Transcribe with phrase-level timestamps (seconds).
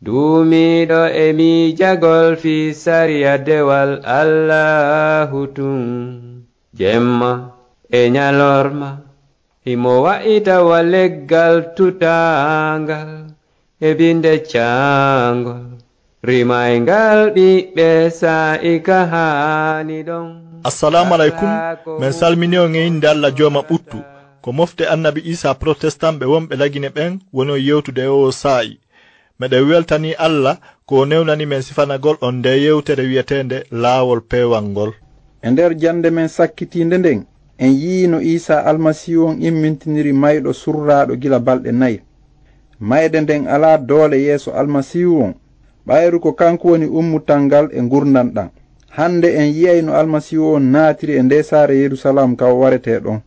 [0.05, 5.83] duumiɗo e miijagol fi sariya dewal allahu tun.
[6.79, 7.33] Jemma
[7.99, 8.91] e nyalorma
[9.73, 13.11] imo wa'itawa leggal tutangal
[13.81, 15.76] e binde cangol
[16.27, 20.27] rimaygal ɗiɓɓe sa'ika haani ɗon.
[20.65, 21.51] Assalamu aleykum
[22.01, 23.99] min salmini on e inde allah jooma ɓuttu.
[24.43, 28.79] Ko mofte annabi isa protestant ɓe wonɓe lagine ɓen woni o yewtude o saa'i
[29.41, 34.93] meɗen weltani allah ko o newnani men sifanagol on nde yewtere wiyetende laawol peewal ngol.
[35.43, 37.25] E nder jande men sakkitinde nden
[37.59, 42.01] en yii no isa almasihu on immintiniri mayɗo surraɗo gila balɗe nayi.
[42.81, 45.35] Mayde nden alaa doole yeeso almasihu on
[45.87, 48.49] ɓayru ko kanko woni ummutal ngal e gurdan ɗan
[48.89, 53.21] hande en yiyay no almasihu o naatiri e nde saare yerusalam ka o warete ɗon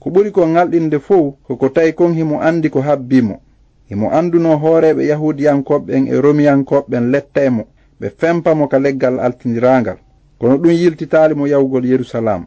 [0.00, 3.40] ko ɓuri ko ŋalɗinde fof koko tawi kon himo andi ko habbimo
[3.88, 7.64] himo anduno hooreɓe yahudiyankoɓɓen e romiyankoɓɓen letta e mo
[8.00, 9.96] ɓe fempamo ka leggal altidirangal
[10.38, 12.44] kono ɗum yiltitali mo yahugol yerusalam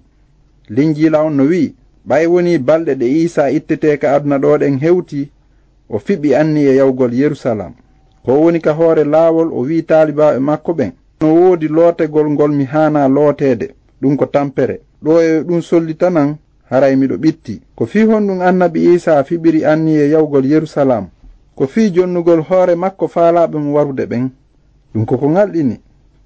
[0.69, 1.73] linjila on no wi'i
[2.08, 5.31] ɓay woni balɗe ɗe isa ittete ka aduna ɗoɗen hewti
[5.89, 7.73] o fiɓi anni e yahugol yerusalam
[8.28, 10.92] ko woni ka hoore laawol o wi taalibaɓe makko ɓen.
[11.22, 13.67] No woodi lootegol ngol mi haana looteede
[14.02, 14.81] ɗum ko tampere.
[15.03, 16.35] Ɗo e ɗum sollitanan
[16.69, 17.62] haray miɗo ɓitti.
[17.75, 21.07] Ko fii honɗum annabi isa fiɓiri anni e yawgol yerusalam
[21.56, 24.30] ko fii jonnugol hoore makko faalaɓe mo warude ɓen
[24.94, 25.80] ɗum koko ŋalɗini.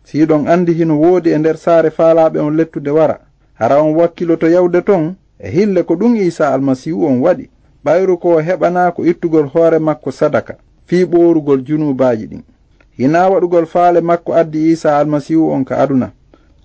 [0.04, 3.20] Siiɗon anndi hino woodi e nder saare faalaɓe on lettude wara.
[3.54, 7.50] Hara on wakkilo to yawde ton e hille ko ɗum isa almasihu on waɗi.
[7.86, 10.56] Ɓayru ko heɓana ko ittugol hoore makko sadaka.
[10.92, 12.42] fii ɓoorugol junubaji ɗin.
[12.98, 16.12] Hina waɗugol faale makko addi isa almasihu on ka aduna.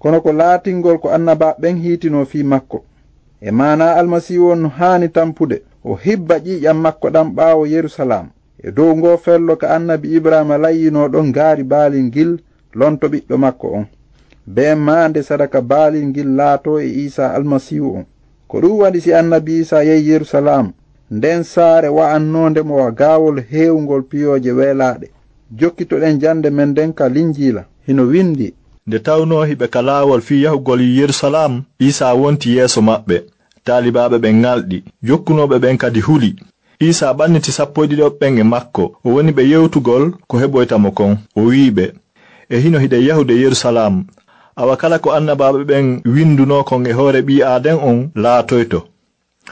[0.01, 2.85] Kono ko laatingol ko annaba ɓen hiitino fii makko.
[3.41, 8.27] E mana almasihu on no haani tampude o hibba ƴiiƴam makko ɗam ɓaawo yerusalam
[8.65, 12.39] e dow ngo fello ka annabi ibrahima layyino ɗon gaari baalil ngil
[12.75, 13.87] lonto ɓiɗɗo makko on.
[14.47, 18.05] Be maande sadaka baalil ngil laato e isa almasihu on.
[18.49, 20.73] Ko ɗum waɗi si annabi isa yehi yerusalam
[21.11, 25.07] nden saare wa'annode mo wa gaawol heewgol piyoje weelaaɗe.
[25.59, 28.55] Jokkitoɗen jande men nden ka linjiila hino windi.
[28.87, 33.17] Nde tawno hiɓe ka laawol fii yahugol yerusalam isa wonti yeeso maɓɓe.
[33.65, 36.37] Taalibaɓe ɓen ŋalɗi jokkunoɓe ɓen kadi huli.
[36.81, 41.13] Isa ɓanniti sappo e ɗiɗo ɓen e makko o woni ɓe yewtugol ko heɓoytamo kon
[41.37, 41.85] o wi'iɓe
[42.51, 44.05] e hino hiɗe yahude yerusalam
[44.57, 48.81] awa kala ko annabaɓe ɓen winduno kon e hoore ɓi aden on laatoyto.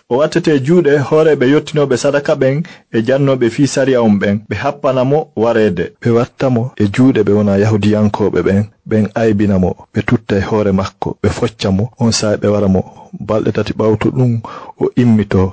[0.09, 2.63] o wattete juuɗe hooreɓe yottinoɓe sadaka ɓen
[2.93, 4.41] e jannoɓe fii sariya on ɓen.
[4.49, 8.63] Ɓe happanamo wareede ɓe wattamo e juuɗe ɓe wona yahudiyankoɓe ɓen.
[8.89, 11.17] Ɓen aybinamo ɓe tutta e hoore makko.
[11.23, 12.81] Ɓe foccamo on sahi ɓe waramo
[13.29, 14.41] balɗe tati ɓawto ɗum
[14.81, 15.53] o immito.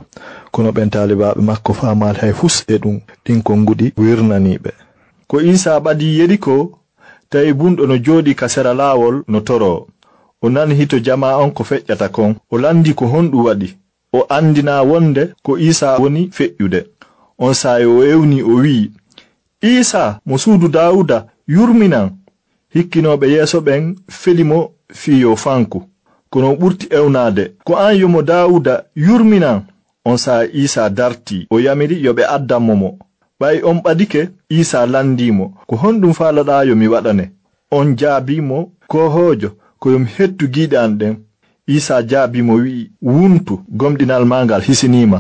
[0.52, 3.00] Kono ɓen taalibaɓe makko faamaali hay fus e ɗum.
[3.26, 4.72] Ɗin konnguɗi wirnaniɓe
[5.28, 6.72] ko isa ɓadi yeri ko
[7.30, 9.88] tawi bunɗo no jooɗi ka sera laawol no toro
[10.42, 12.36] o nani hito jama on ko feƴƴata kon.
[12.52, 13.81] O landi ko honɗum waɗi.
[14.14, 16.82] o andina wonde ko isa woni feƴƴude
[17.40, 18.92] on saayo o ewni o wi'i
[19.62, 22.10] isa mo suudu dawuda yurminan
[22.76, 24.60] hikkinoɓe yeeso ɓen felimo
[24.94, 25.80] fiyo fanku.
[26.30, 29.60] Kono ɓurti ewnade ko an yomo dawuda yurminan
[30.06, 31.48] on saa isa darti.
[31.50, 32.90] O yamiri yo ɓe addanmo mo.
[33.40, 35.46] Ɓay on ɓadike isa landimo.
[35.68, 37.26] Ko honɗum faalaɗa yomi waɗane.
[37.72, 39.50] On jaabimo ko hoojo
[39.80, 41.16] koyom hettu giɗe an ɗen.
[41.78, 45.20] isa jaabimo wi'i wuntu gomɗinal ma ngal hisinima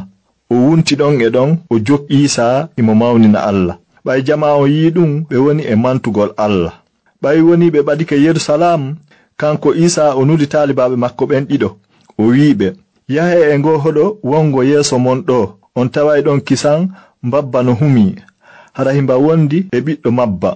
[0.51, 2.45] o wunti ɗon e ɗon o jog isa
[2.77, 3.77] e imo mawnina allah.
[4.05, 6.73] Ɓay jama o yi ɗum ɓe woni e mantugol allah.
[7.21, 8.81] Ɓay woni ɓe ɓadike yerusalam
[9.39, 11.69] kanko isa o nudi talibaɓe makko ɓen ɗiɗo.
[12.19, 12.67] O wi'iɓe
[13.15, 15.39] yahe e ngo hoɗo wongo yeeso mon ɗo.
[15.75, 16.89] On taway ɗon kisan
[17.23, 18.15] mbabba no humi.
[18.73, 20.51] Hara himba wondi e ɓiɗɗo mabba.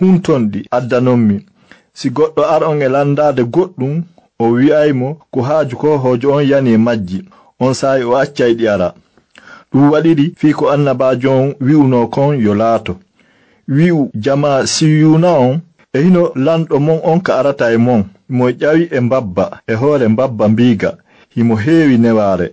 [0.00, 1.36] Huntonɗi addanonmi
[1.98, 3.94] si goɗɗo ar on e landade goɗɗum
[4.42, 7.18] o wi'aymo ko haaju ko hojo on yani majji
[7.60, 8.88] on saayi o accay ɗi ara.
[9.72, 12.96] Ɗum waɗiri fii ko annabajo on wi'uno kon yo laato.
[13.68, 15.60] Wi'u jama siyuna on
[15.94, 20.08] e hino lanɗo mon on ka arata e mon mo ƴawi e mbabba e hoore
[20.08, 20.90] mbabba mbiiga
[21.34, 22.48] himo heewi newaare.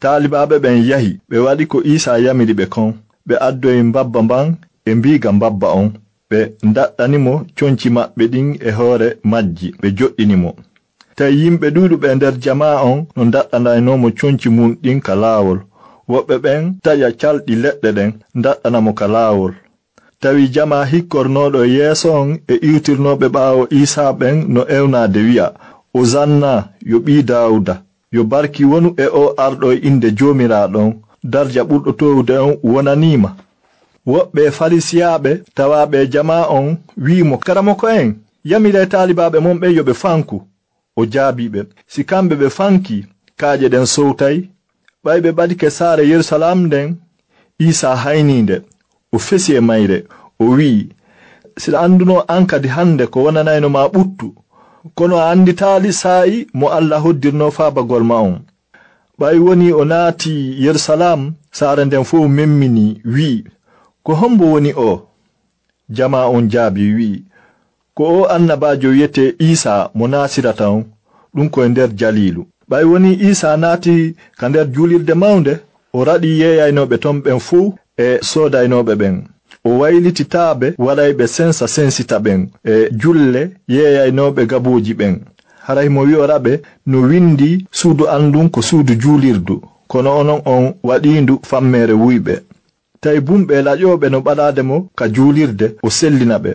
[0.00, 2.94] Taalibaɓe ɓen yahi ɓe waɗi ko isa yamiri ɓe kon
[3.28, 4.46] ɓe addoyi mbabba mban
[4.86, 5.88] e mbiiga mbabba on
[6.30, 6.38] ɓe
[6.74, 10.50] daɗɗanimo conci maɓɓe ɗin e hoore majji ɓe joɗɗinimo.
[11.16, 15.58] tawi yimɓe ɗuɗuɓe nder jama'a on no daɗɗanaynomo coñci mum ɗin ka laawol.
[16.10, 18.10] Woɓɓe ɓen taƴa calɗi leɗɗe ɗen
[18.44, 19.52] daɗɗanamo ka laawol.
[20.20, 25.46] Tawi jama hikkornoɗo e yeeso on e iwtirnoɓe ɓaawo isaa ɓen no ewnade wi'a
[25.98, 26.52] ozanna
[26.90, 27.74] yo ɓii daawuda
[28.14, 30.88] yo barki wonu e o arɗo e inde joomiraaɗon
[31.32, 33.30] darja ɓurɗo towde on wonaniima.
[34.06, 38.08] Woɓɓe farisiyaɓe tawaɓe jama on wi'imo karamoko en
[38.44, 40.36] yamire taalibaɓe mon ɓen yoɓe fanku
[40.96, 41.60] o jaabiɓe
[41.92, 42.98] si kamɓe ɓe fanki
[43.40, 44.36] kaaƴe ɗen sowtay
[45.04, 46.88] ɓay ɓe ɓadike saare yerusalam nden
[47.58, 48.56] isa hayninde
[49.14, 49.98] o fesi e mayre
[50.42, 50.88] o wi'i
[51.62, 54.28] siɗa annduno an kadi hannde ko wonanayno ma ɓuttu.
[54.94, 58.36] Kono a annditaali saa'i mo allah hoddirno faabagol ma on.
[59.18, 63.44] Ɓay woni o naati yerusalam saare nden fof memmini wi'i.
[64.04, 65.08] Ko hombo woni o?
[65.88, 67.24] Jama on jaabi wi'i.
[67.94, 70.84] Ko o annabajo wiyete isa mo nasirata on
[71.34, 72.46] ɗum koye nder jalilu.
[72.70, 75.58] Ɓay woni isa naati ka nder julirde mawnde
[75.92, 79.16] o raɗi yeeyaynoɓe ton ɓen fuu e soodaynoɓe ɓen.
[79.64, 85.14] O waylititaaɓe waɗayɓe sensa sensita ɓen e julle yeeyaynoɓe gabuuji ɓen.
[85.66, 86.52] Haray mo wi'oraɓe
[86.86, 89.62] no windi suudu andun ko suudu juulirdu.
[89.88, 92.34] Kono onon on waɗindu fammere wuyɓe.
[93.00, 96.52] Tawi bumɓe laƴoɓe no ɓaɗade mo ka juulirde o sellina ɓe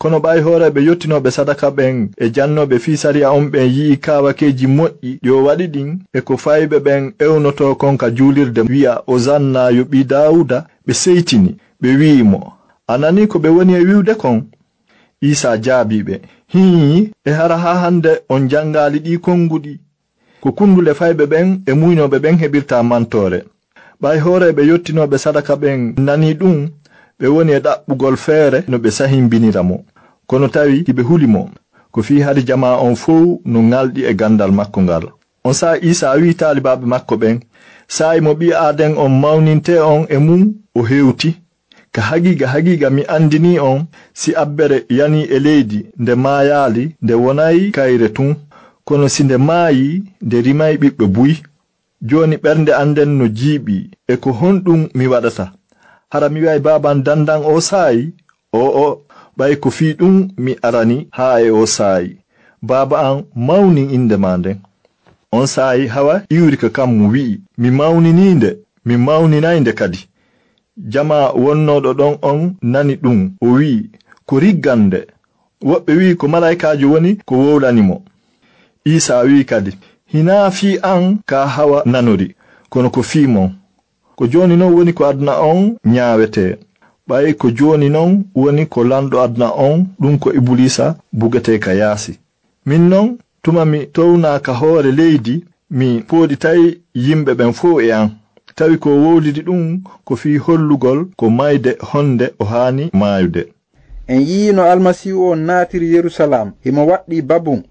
[0.00, 5.10] kono ɓay hooreɓe yettinoɓe sadaka ɓen e jannoɓe fi sariya on ɓen yi'i kawakeji moƴƴi.
[5.22, 8.60] Ɗi o waɗi ɗin e ko fayɓe ɓen ewnoto konka juulirde.
[8.70, 11.50] Wi'a o zanna yo ɓi dawuda ɓe seytini
[11.82, 12.40] ɓe wi'imo
[12.92, 14.38] anani ko ɓe woni e wiwde kon?
[15.20, 16.14] Isa jaabiɓe
[16.52, 19.78] hii e hara ha hande on jangali ɗi konguɗi
[20.40, 23.38] ko kundule fayɓe ɓen e muynoɓe ɓen heɓirta mantore
[24.02, 26.68] ɓay hooreɓe yottinoɓe sadaka ɓen nani ɗum
[27.20, 29.76] ɓe woni e ɗaɓɓugol feere no ɓe sahimbinira mo.
[30.26, 31.48] Kono tawi hiɓe huli mo
[31.92, 35.04] ko fi hade jama on fow no ŋalɗi e gandal makko ngal.
[35.44, 37.36] On saa isa wi taalibaɓe makko ɓen
[37.88, 40.42] saayi mo ɓi aaden on mawninte on e mum
[40.74, 41.30] o hewti
[41.92, 47.70] ka hagiga hagiga mi andini on si abbere yani e leydi nde maayaali nde wonayi
[47.70, 48.34] kayre tun.
[48.84, 51.42] Kono si nde maayi nde rimayi ɓiɓɓe buyi
[52.02, 55.52] joni ɓernde anden no jiiɓi e ko honɗum mi waɗata.
[56.16, 58.12] hara mi wi'ay baban dandan o saayi?
[58.52, 58.86] O o
[59.38, 60.14] ɓay ko fii ɗum
[60.44, 62.16] mi arani haa e o saayi.
[62.68, 64.58] Baaba an mawni innde ma nden.
[65.32, 67.40] On saayi hawa iwri ka kam mo wi'i.
[67.58, 68.50] Mi mawnininde
[68.86, 70.00] mi mawninayde kadi.
[70.92, 73.90] Jama wonnoɗo ɗon on nani ɗum o wi'i.
[74.26, 75.00] Ko riggande.
[75.68, 77.96] Woɓɓe wi'i ko malaikajo woni ko wowlanimo
[78.84, 79.72] isa wi'i kadi.
[80.12, 82.34] Hina fi an ka hawa nanori.
[82.70, 83.50] Kono ko fimon
[84.16, 86.58] ko joni noon woni ko aduna on ñaawete.
[87.08, 92.18] Ɓay ko joni noon woni ko lanɗo aduna on ɗum ko ibulisa bugete ka yaasi.
[92.66, 96.60] Min noon tuma mi townaka hoore leydi mi pooditay
[96.94, 98.08] yimɓe ɓen fof e an
[98.56, 103.42] tawi ko wowlidi ɗum ko fi hollugol ko mayde honde o haani maayude.
[104.08, 107.62] En yiino almasihu o naatiri yerusalam himo waɗɗi babum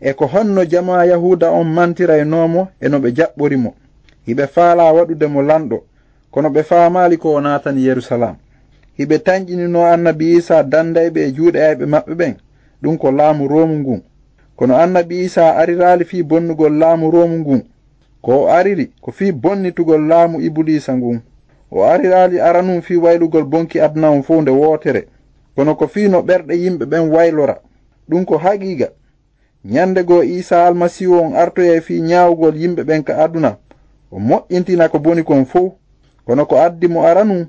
[0.00, 3.74] e ko honno jama yahuda on mantira e noomo e no ɓe jaɓɓori mo
[4.26, 5.78] hiɓe faala waɗude mo lanɗo.
[6.30, 8.36] kono ɓe faamali ko o natani yerusalam.
[8.98, 12.34] Hiɓe tañƴinino annabi isa dandayɓe e juuɗe ayɓe maɓɓe ɓen
[12.82, 14.02] ɗum ko laamu romu ngun
[14.56, 17.62] kono annabi isa arirali fii bonnugol laamu romu ngun
[18.22, 21.20] ko o ariri ko fii bonnitugol laamu ibulisa ngun
[21.70, 25.06] o arirali aranum fii waylugol bonki aduna um fuu nde wootere.
[25.54, 27.56] Kono ko fii no ɓerɗe yimɓe ɓen waylora.
[28.08, 28.88] Ɗum ko haqiiqa.
[29.64, 33.56] Ñannde goo isa almasihu on artoya fii ñaawugol yimɓe ɓen ka aduna.
[34.10, 35.72] O moƴƴintina ko boni kon fof
[36.26, 37.46] kono ko addi mo aranu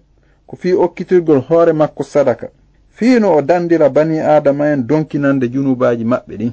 [0.48, 2.48] ko fi okkitirgol hoore makko sadaka.
[2.96, 6.52] Fiino o dandira bani adama en donkinande junubaji maɓɓe ɗin.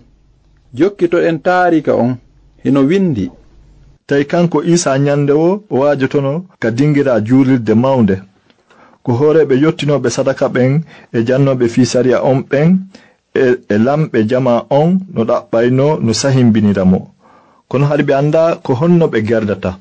[0.75, 2.16] Jokkitoɗen taarika on
[2.64, 3.30] hino windi.
[4.06, 8.16] Tawi kanko isa nyande o o waajotono ka dingira juulirde mawnde.
[9.02, 10.72] Ko hooreɓe yottinoɓe sadaka ɓen
[11.12, 12.68] e jannoɓe fi sariya on ɓen
[13.34, 16.98] e, e lamɓe jama on no ɗaɓɓayno no sahimbinira mo.
[17.68, 19.78] Kono hade ɓe annda ko honno ɓe gerdata.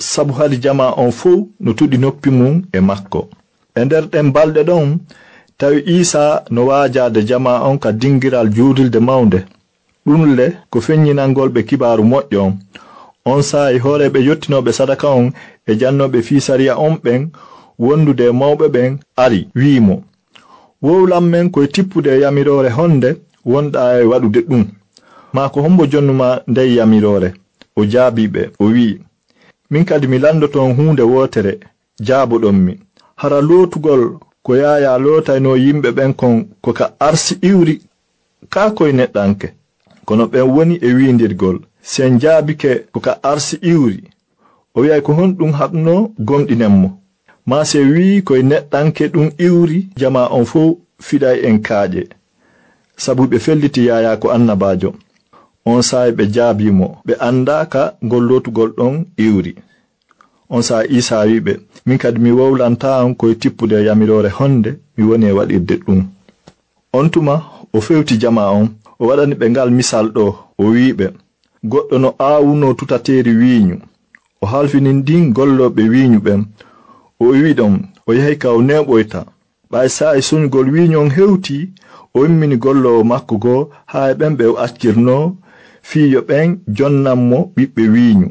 [0.00, 3.28] sabu haali jama on fuu no tuɗi noppi mum e makko.
[3.76, 4.98] E nder ɗen balɗe ɗon
[5.58, 9.40] tawi isa no waajade jama on ka dingiral juudulde mawnde.
[10.06, 12.52] Ɗumle ko feññinalngol ɓe kibaaru moƴƴo on.
[13.24, 15.30] On saahi hooreɓe yottinoɓe sadaka on
[15.66, 17.28] e jannoɓe fii sariya on ɓen
[17.78, 20.02] wondude e mawɓe ɓen ari wi'imo.
[20.82, 23.10] Wowlan men koye tippude e yamirore honde
[23.44, 24.64] wonɗa e waɗude ɗum.
[25.34, 27.34] Ma ko hombo jonnuma ndey yamirore
[27.76, 28.79] o jaabiɓe o wi
[29.70, 31.52] min kadi mi landoton huunde wootere
[32.06, 32.72] jaabuɗon mi.
[33.16, 34.02] Hara lootugol
[34.42, 37.74] ko yaaya lootayno yimɓe ɓen kon ko ka arsi iwri
[38.52, 39.48] kaa koye neɗɗanke.
[40.06, 43.98] Kono ɓen woni e windirgol sen jaabike ko ka arsi iwri
[44.74, 45.94] o wi'ay ko honɗum haɗno
[46.28, 46.88] gomɗinenmo
[47.46, 52.02] ma se wi'i koye neɗɗanke ɗum iwri jama on fo fiɗay en kaaƴe.
[52.96, 54.90] Sabu ɓe felliti yaya ko annabajo
[55.66, 58.94] on sahi ɓe jaabimo ɓe andaka ngol lotugol ɗon
[59.26, 59.54] iwri.
[60.50, 61.52] On saha isa wiɓe
[61.86, 66.00] min kadi mi wowlanta on koye tippude e yamirore honde mi woni e waɗirde ɗum.
[66.92, 67.34] On tuma
[67.72, 70.24] o fewti jama on o waɗani ɓe ngal misal ɗo
[70.58, 71.06] o wiɓe
[71.70, 73.76] goɗɗo no aawuno tutateri wiiñu.
[74.42, 76.40] O halfinin ndin golloɓe wiiñu ɓen.
[77.20, 77.74] O wi ɗon
[78.06, 79.20] o yahi ka o neɓoyta
[79.70, 81.70] ɓay sa'i soñugol wiiñu on hewti
[82.14, 85.36] o immini gollowo makko goo haa e ɓen ɓe o accirno
[85.88, 88.28] fiiyo ɓen jonnanmo ɓiɓɓe wiiñu.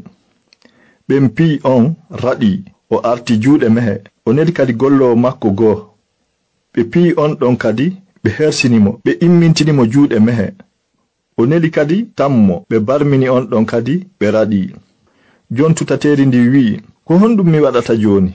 [1.07, 1.83] Ɓen piyi on
[2.23, 2.51] raɗi
[2.93, 3.95] o arti juuɗe mehe.
[4.25, 5.77] O neli kadi gollowo makko goo.
[6.73, 7.85] Ɓe piyi on ɗon kadi
[8.23, 10.47] ɓe hersinimo ɓe immintinimo juuɗe mehe.
[11.37, 14.61] O neli kadi tammo ɓe barmini on ɗon kadi ɓe raɗi.
[15.55, 18.31] Jon tutateeri ndi wi'i ko honɗum mi waɗata jooni?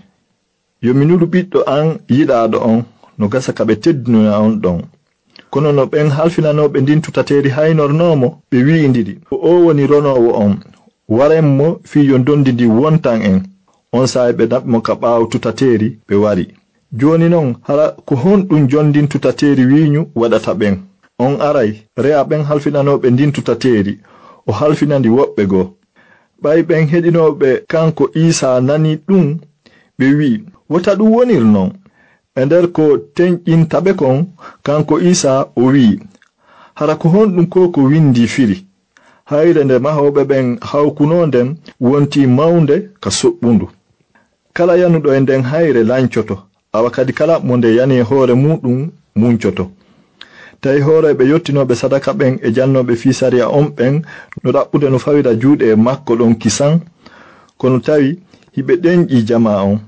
[0.83, 2.79] Yo mi nulu ɓiɗɗo an yiɗaaɗo on
[3.19, 4.79] no gasa ka ɓe teddinoya on ɗon.
[5.55, 10.53] Kono no ɓen halfinanoɓe ndin tutateri haynornomo ɓe wi'indiri o o woni ronowo on
[11.09, 13.39] waremmo fii yo dondi ndi wontan en.
[13.93, 16.45] On sa'i ɓe naɓmo ka ɓaawo tutateri ɓe wari.
[16.99, 20.75] Joni noon hara ko honɗum jondin tutateri wiñu waɗata ɓen.
[21.19, 23.99] On aray re'a ɓen halfinanoɓe ndin tutateri
[24.49, 25.67] o halfinandi woɓɓe goo.
[26.43, 29.39] Ɓay ɓen heɗinoɓe kanko isa nani ɗum
[29.99, 30.43] ɓe wi'i.
[30.71, 31.71] Wota ɗum wonir non
[32.37, 32.85] e nder ko
[33.17, 34.27] tenƴintaɓe kon
[34.63, 36.01] kanko isa o wi'i
[36.75, 38.57] hara ko honɗum ko ko windi firi
[39.31, 41.49] hayre nde mahoɓe ɓen hawkunonden
[41.81, 43.67] wonti mawnde ka soɓɓundu.
[44.53, 46.37] Kala yanuɗo e nden hayre lancoto
[46.73, 49.65] awa kadi kala mo nde yani e hoore muɗum muncoto
[50.61, 54.03] tawi hooreɓe yottinoɓe sadaka ɓen e jannoɓe fisaria on ɓen
[54.43, 56.81] no ɗaɓɓude no fawira juuɗe e makko ɗon kisan
[57.59, 58.19] kono tawi
[58.57, 59.79] hiɓe ɗenƴi jama on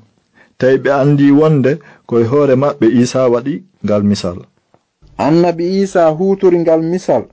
[0.58, 4.38] tawi ɓe anndi wonde koye hoore maɓɓe isa waɗi ngal misal.
[5.18, 7.24] Annabi isa huutori ngal misal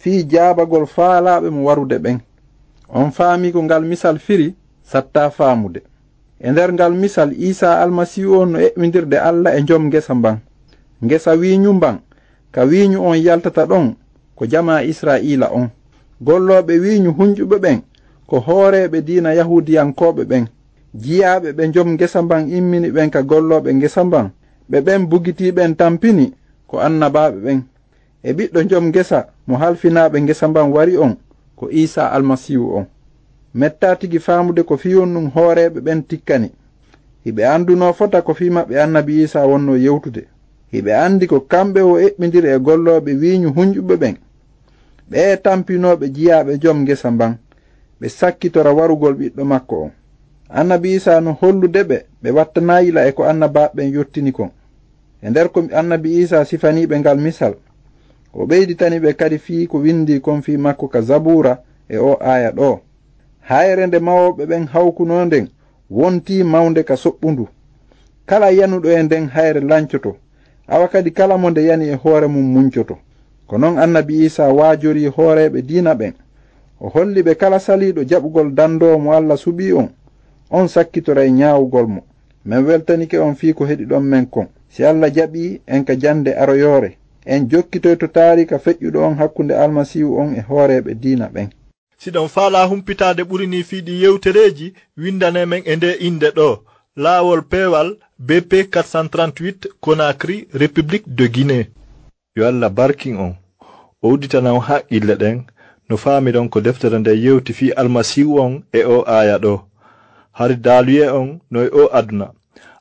[0.00, 2.18] fii jaabagol faalaaɓe mo warude ɓen.
[2.88, 5.80] On faami ko ngal misal firi satta faamude.
[6.40, 10.38] E nder ngal misal isa almasihu on no eɓɓidirde allah e njom ngesa mban.
[11.04, 11.98] Ngesa wiiñu mban
[12.52, 13.94] ka wiiñu on yaltata ɗon
[14.36, 15.68] ko jama israiila on.
[16.22, 17.78] Gollooɓe wiiñu hunƴuɓe ɓen
[18.26, 20.44] ko hooreeɓe diina yahudiyankoɓe ɓen.
[20.94, 24.30] jiyaɓe ɓe jom gesa mban immini ɓen ka golloɓe gesa mban
[24.70, 26.32] ɓe ɓen bugitiɓen tampini
[26.66, 27.62] ko annabaɓe ɓen.
[28.22, 31.16] E ɓiɗɗo jom gesa mo halfinaɓe gesa mban wari on
[31.56, 32.86] ko isa almasihu on.
[33.54, 36.50] Metta tigi faamude ko fiyon ɗum hooreɓe ɓen tikkani.
[37.24, 40.22] Hiɓe anduno fota ko fi maɓɓe annabi isa wonno yewtude.
[40.72, 44.16] Hiɓe andi ko kamɓe o eɓɓidiri e golloɓe wiñu hunƴuɓe ɓen.
[45.10, 47.32] Ɓe tampinoɓe jiyaɓe jom gesa mban.
[48.00, 49.90] Ɓe sakkitora warugol ɓiɗɗo makko on.
[50.52, 54.50] annabi isa no hollude ɓe ɓe wattanayila e ko annabaɓeɓen yottini kon.
[55.22, 57.54] E nder ko annabi isa sifaniɓe ngal misal
[58.32, 62.50] o ɓeyditani ɓe kadi fii ko windi kon fi makko ka zabura e o aya
[62.50, 62.80] ɗo.
[63.40, 65.48] Hayre nde mawoɓe ɓen hawkuno nden
[65.90, 67.46] wonti mawnde ka soɓɓundu.
[68.26, 70.16] Kala yanuɗo e nden hayre lancoto
[70.68, 72.98] awa kadi kala mo nde yani e hoore mum muncoto
[73.46, 76.12] ko noon annabi isa waajori hooreɓe diina ɓen.
[76.80, 79.88] O holli ɓe kala saliɗo jaɓugol dandowo mo allah suɓi on.
[80.50, 82.02] on sakkitora e ñaawugol mo.
[82.44, 84.46] Min weltanike on fii ko heɗi ɗon men kon.
[84.68, 86.96] Si allah jaɓi en ka jande aroyoore.
[87.26, 91.48] En jokkitoy to taarika feƴƴuɗo on hakkunde almasihu on e hooreeɓe diina ɓen.
[91.98, 96.58] Siɗon faala humpitaade ɓurini fiiɗi yewtereeji windane men e nde innde ɗo.
[96.96, 101.66] Laawol peewal bp 438 conakry république de guinée.
[102.36, 103.34] Yo allah barkin on.
[104.02, 105.42] O udditanam haqqille ɗen.
[105.88, 109.69] No faamiɗon ko deftere nde yewti fii almasihu on e o aaya ɗo.
[110.40, 112.26] Har daaluye on no o aduna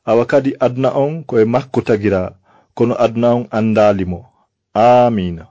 [0.09, 2.21] awa kadi aduna on koye makko tagira
[2.73, 4.19] kono aduna on andalimo.
[4.73, 5.43] Amina